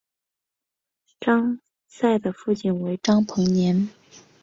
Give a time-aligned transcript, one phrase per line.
[1.19, 3.87] 张謇的父亲为张彭年。